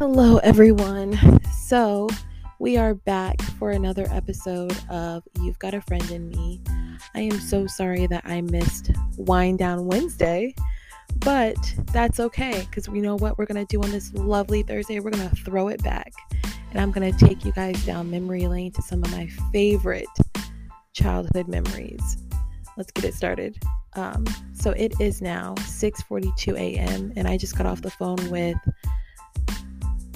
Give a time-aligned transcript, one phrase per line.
[0.00, 1.18] Hello, everyone.
[1.50, 2.08] So,
[2.60, 6.62] we are back for another episode of You've Got a Friend in Me.
[7.16, 10.54] I am so sorry that I missed Wind Down Wednesday,
[11.16, 11.56] but
[11.92, 15.00] that's okay because we know what we're going to do on this lovely Thursday.
[15.00, 16.12] We're going to throw it back
[16.70, 20.06] and I'm going to take you guys down memory lane to some of my favorite
[20.92, 22.18] childhood memories.
[22.76, 23.58] Let's get it started.
[23.94, 27.12] Um, so it is now 6:42 a.m.
[27.16, 28.56] and I just got off the phone with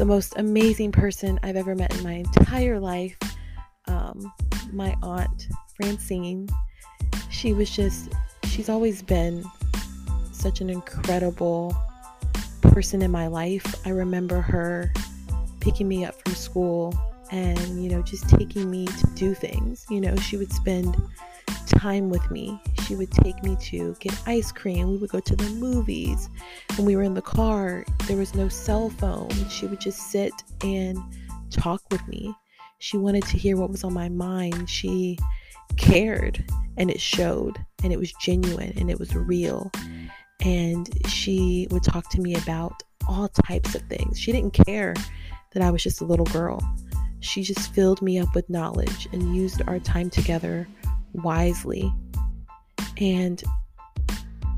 [0.00, 3.18] the most amazing person I've ever met in my entire life.
[3.86, 4.32] Um,
[4.72, 6.48] my aunt, Francine.
[7.28, 8.10] She was just,
[8.44, 9.44] she's always been
[10.32, 11.76] such an incredible
[12.62, 13.74] person in my life.
[13.86, 14.90] I remember her
[15.60, 16.94] picking me up from school
[17.30, 19.84] and, you know, just taking me to do things.
[19.90, 20.96] You know, she would spend
[21.66, 22.58] time with me.
[22.90, 24.90] She would take me to get ice cream.
[24.90, 26.28] We would go to the movies.
[26.74, 29.30] When we were in the car, there was no cell phone.
[29.48, 30.32] She would just sit
[30.64, 30.98] and
[31.50, 32.34] talk with me.
[32.80, 34.68] She wanted to hear what was on my mind.
[34.68, 35.20] She
[35.76, 36.44] cared
[36.78, 39.70] and it showed and it was genuine and it was real.
[40.40, 44.18] And she would talk to me about all types of things.
[44.18, 44.96] She didn't care
[45.52, 46.60] that I was just a little girl.
[47.20, 50.66] She just filled me up with knowledge and used our time together
[51.12, 51.94] wisely.
[53.00, 53.42] And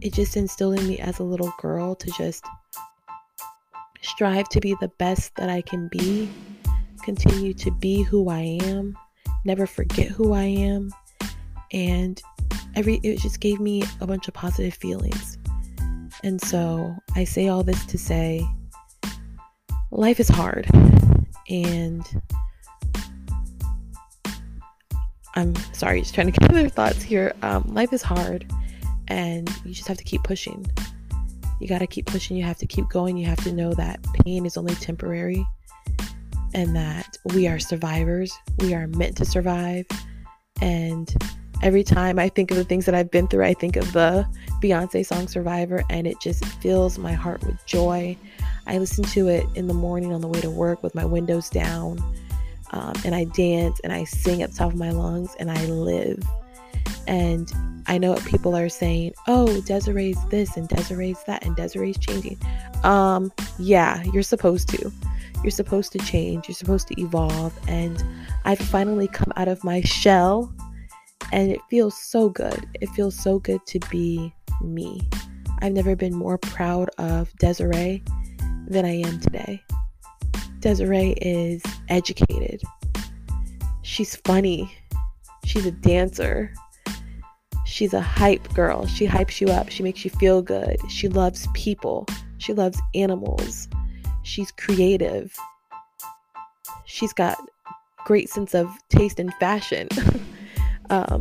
[0.00, 2.44] it just instilled in me as a little girl to just
[4.00, 6.28] strive to be the best that I can be,
[7.02, 8.96] continue to be who I am,
[9.44, 10.92] never forget who I am.
[11.72, 12.22] And
[12.74, 15.38] every it just gave me a bunch of positive feelings.
[16.22, 18.46] And so I say all this to say
[19.90, 20.68] life is hard
[21.48, 22.04] and
[25.38, 27.32] I'm sorry, just trying to gather thoughts here.
[27.42, 28.52] Um, life is hard,
[29.06, 30.66] and you just have to keep pushing.
[31.60, 32.36] You got to keep pushing.
[32.36, 33.16] You have to keep going.
[33.16, 35.46] You have to know that pain is only temporary
[36.54, 38.36] and that we are survivors.
[38.58, 39.86] We are meant to survive.
[40.60, 41.14] And
[41.62, 44.26] every time I think of the things that I've been through, I think of the
[44.60, 48.16] Beyonce song Survivor, and it just fills my heart with joy.
[48.66, 51.48] I listen to it in the morning on the way to work with my windows
[51.48, 52.02] down
[52.70, 56.22] um, and I dance and I sing the top of my lungs and I live.
[57.06, 57.50] And
[57.86, 59.14] I know what people are saying.
[59.26, 62.38] Oh, Desiree's this and Desiree's that and Desiree's changing.
[62.84, 64.92] Um, yeah, you're supposed to.
[65.42, 66.48] You're supposed to change.
[66.48, 67.58] You're supposed to evolve.
[67.66, 68.02] And
[68.44, 70.52] I've finally come out of my shell,
[71.32, 72.68] and it feels so good.
[72.80, 75.08] It feels so good to be me.
[75.60, 78.02] I've never been more proud of Desiree
[78.66, 79.62] than I am today.
[80.60, 82.62] Desiree is educated.
[83.82, 84.74] She's funny.
[85.44, 86.52] She's a dancer.
[87.64, 88.86] She's a hype girl.
[88.86, 89.68] She hypes you up.
[89.68, 90.78] She makes you feel good.
[90.90, 92.06] She loves people.
[92.38, 93.68] She loves animals.
[94.22, 95.34] She's creative.
[96.86, 97.38] She's got
[98.04, 99.88] great sense of taste and fashion.
[100.90, 101.20] um,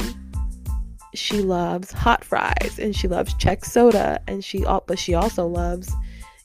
[1.13, 5.47] she loves hot fries and she loves Chek soda and she all but she also
[5.47, 5.91] loves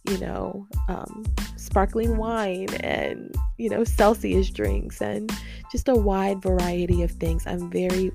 [0.08, 1.24] you know, um,
[1.56, 5.32] sparkling wine and, you know, Celsius drinks and
[5.70, 7.46] just a wide variety of things.
[7.46, 8.12] I'm very,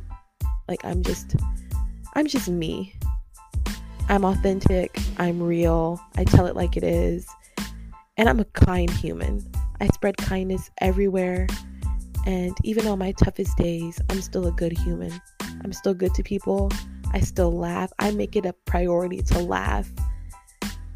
[0.68, 1.36] like, I'm just,
[2.14, 2.94] I'm just me.
[4.10, 5.00] I'm authentic.
[5.18, 6.02] I'm real.
[6.16, 7.28] I tell it like it is.
[8.18, 9.50] And I'm a kind human.
[9.80, 11.48] I spread kindness everywhere.
[12.26, 15.14] And even on my toughest days, I'm still a good human.
[15.64, 16.72] I'm still good to people.
[17.14, 17.92] I still laugh.
[18.00, 19.90] I make it a priority to laugh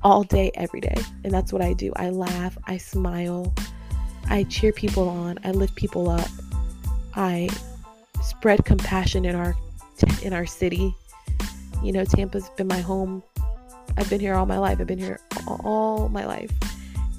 [0.04, 0.96] all day, every day.
[1.24, 1.92] And that's what I do.
[1.96, 3.54] I laugh, I smile,
[4.30, 6.28] I cheer people on, I lift people up,
[7.16, 7.50] I
[8.24, 9.56] spread compassion in our
[10.24, 10.96] in our city.
[11.84, 13.24] You know, Tampa's been my home.
[13.98, 14.80] I've been here all my life.
[14.80, 16.52] I've been here all my life.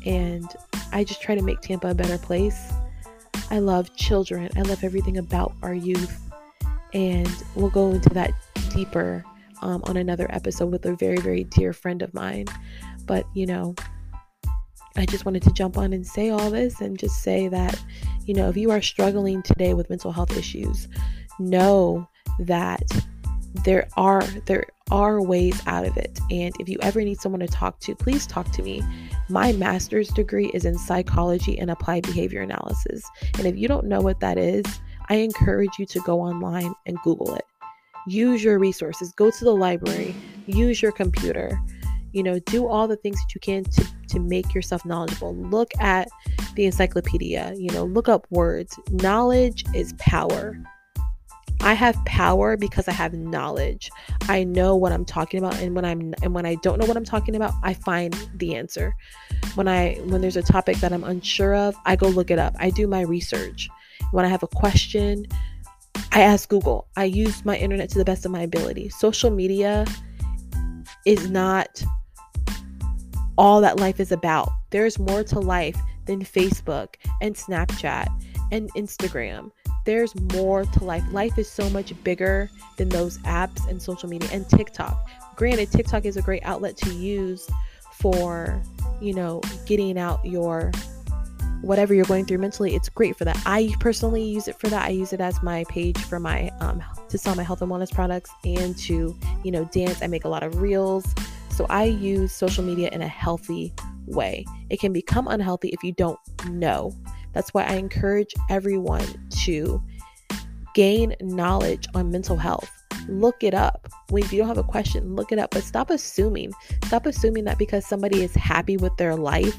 [0.07, 0.49] And
[0.93, 2.73] I just try to make Tampa a better place.
[3.51, 4.51] I love children.
[4.57, 6.19] I love everything about our youth.
[6.95, 8.33] And we'll go into that
[8.71, 9.25] deeper
[9.63, 12.47] um, on another episode with a very, very dear friend of mine.
[13.07, 13.75] But, you know,
[14.97, 17.83] I just wanted to jump on and say all this and just say that,
[18.27, 20.89] you know, if you are struggling today with mental health issues,
[21.39, 22.07] know
[22.39, 22.83] that
[23.65, 26.21] there are there are ways out of it.
[26.31, 28.83] And if you ever need someone to talk to please talk to me.
[29.29, 33.03] My master's degree is in psychology and applied behavior analysis.
[33.39, 34.65] And if you don't know what that is
[35.09, 37.45] i encourage you to go online and google it
[38.07, 40.15] use your resources go to the library
[40.47, 41.61] use your computer
[42.13, 45.71] you know do all the things that you can to, to make yourself knowledgeable look
[45.81, 46.09] at
[46.55, 50.57] the encyclopedia you know look up words knowledge is power
[51.65, 53.89] I have power because I have knowledge.
[54.23, 56.97] I know what I'm talking about and when I'm and when I don't know what
[56.97, 58.97] I'm talking about, I find the answer.
[59.55, 62.57] When I when there's a topic that I'm unsure of, I go look it up.
[62.59, 63.69] I do my research.
[64.11, 65.25] When I have a question,
[66.15, 66.89] I ask Google.
[66.95, 68.91] I use my internet to the best of my ability.
[68.91, 69.87] Social media
[71.07, 71.83] is not
[73.39, 74.51] all that life is about.
[74.69, 78.09] There's more to life than Facebook and Snapchat
[78.51, 79.53] and Instagram.
[79.87, 81.03] There's more to life.
[81.13, 85.09] Life is so much bigger than those apps and social media and TikTok.
[85.37, 87.49] Granted, TikTok is a great outlet to use
[87.95, 88.63] for,
[89.01, 90.73] you know, getting out your
[91.63, 92.75] whatever you're going through mentally.
[92.75, 93.41] It's great for that.
[93.47, 94.85] I personally use it for that.
[94.85, 97.93] I use it as my page for my um, to sell my health and wellness
[97.93, 100.03] products and to, you know, dance.
[100.03, 101.07] I make a lot of reels.
[101.51, 103.73] So I use social media in a healthy
[104.07, 104.45] way.
[104.71, 106.19] It can become unhealthy if you don't
[106.51, 106.93] know.
[107.33, 109.07] That's why I encourage everyone
[109.45, 109.83] to
[110.75, 112.71] gain knowledge on mental health.
[113.09, 113.89] Look it up.
[114.11, 115.51] When if you don't have a question, look it up.
[115.51, 116.53] But stop assuming.
[116.85, 119.57] Stop assuming that because somebody is happy with their life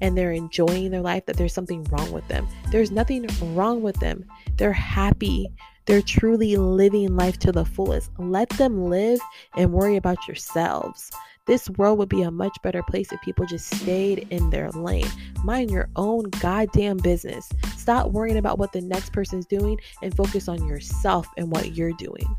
[0.00, 2.46] and they're enjoying their life that there's something wrong with them.
[2.70, 4.24] There's nothing wrong with them.
[4.56, 5.48] They're happy.
[5.86, 8.10] They're truly living life to the fullest.
[8.18, 9.20] Let them live
[9.56, 11.10] and worry about yourselves.
[11.46, 15.06] This world would be a much better place if people just stayed in their lane.
[15.44, 17.48] Mind your own goddamn business.
[17.76, 21.92] Stop worrying about what the next person's doing and focus on yourself and what you're
[21.92, 22.36] doing.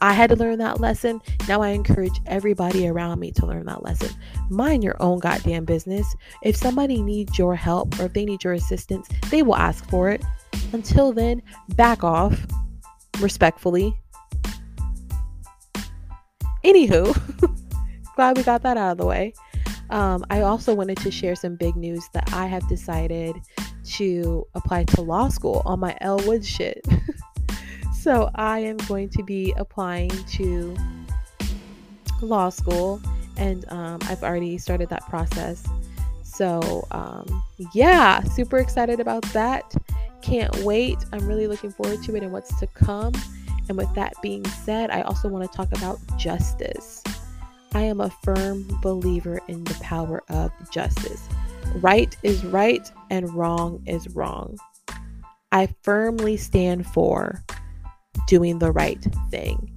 [0.00, 1.20] I had to learn that lesson.
[1.48, 4.10] Now I encourage everybody around me to learn that lesson.
[4.48, 6.06] Mind your own goddamn business.
[6.42, 10.10] If somebody needs your help or if they need your assistance, they will ask for
[10.10, 10.24] it.
[10.72, 11.42] Until then,
[11.76, 12.46] back off
[13.20, 14.00] respectfully
[16.64, 17.16] Anywho,
[18.16, 19.32] glad we got that out of the way.
[19.88, 23.36] Um, I also wanted to share some big news that I have decided
[23.94, 26.86] to apply to law school on my Elle Woods shit.
[28.00, 30.74] so I am going to be applying to
[32.22, 33.00] law school,
[33.36, 35.66] and um, I've already started that process.
[36.22, 37.42] So um,
[37.74, 39.74] yeah, super excited about that.
[40.22, 40.96] Can't wait.
[41.12, 43.12] I'm really looking forward to it and what's to come.
[43.68, 47.02] And with that being said, I also want to talk about justice.
[47.74, 51.28] I am a firm believer in the power of justice.
[51.76, 54.58] Right is right and wrong is wrong.
[55.52, 57.44] I firmly stand for
[58.30, 59.76] doing the right thing.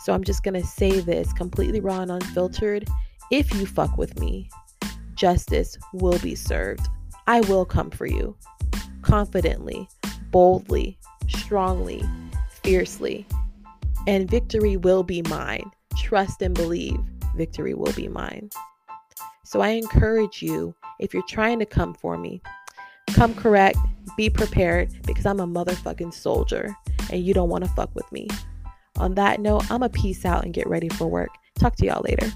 [0.00, 2.86] So I'm just going to say this completely raw and unfiltered.
[3.30, 4.50] If you fuck with me,
[5.14, 6.86] justice will be served.
[7.26, 8.36] I will come for you
[9.00, 9.88] confidently,
[10.30, 12.04] boldly, strongly,
[12.62, 13.26] fiercely,
[14.06, 15.70] and victory will be mine.
[15.96, 17.00] Trust and believe
[17.34, 18.50] victory will be mine.
[19.46, 22.42] So I encourage you, if you're trying to come for me,
[23.14, 23.78] come correct,
[24.18, 26.76] be prepared because I'm a motherfucking soldier
[27.10, 28.28] and you don't want to fuck with me.
[28.96, 31.30] On that note, I'm a peace out and get ready for work.
[31.58, 32.32] Talk to y'all later.